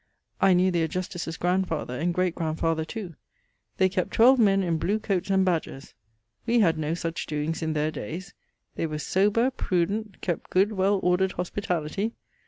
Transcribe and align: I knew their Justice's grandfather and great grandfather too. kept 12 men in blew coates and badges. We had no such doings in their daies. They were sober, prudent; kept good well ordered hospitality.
I 0.41 0.53
knew 0.53 0.71
their 0.71 0.87
Justice's 0.87 1.37
grandfather 1.37 1.93
and 1.95 2.11
great 2.11 2.33
grandfather 2.33 2.83
too. 2.83 3.13
kept 3.77 4.09
12 4.09 4.39
men 4.39 4.63
in 4.63 4.79
blew 4.79 4.97
coates 4.97 5.29
and 5.29 5.45
badges. 5.45 5.93
We 6.47 6.59
had 6.59 6.75
no 6.79 6.95
such 6.95 7.27
doings 7.27 7.61
in 7.61 7.73
their 7.73 7.91
daies. 7.91 8.33
They 8.77 8.87
were 8.87 8.97
sober, 8.97 9.51
prudent; 9.51 10.19
kept 10.19 10.49
good 10.49 10.71
well 10.71 10.99
ordered 11.03 11.33
hospitality. 11.33 12.13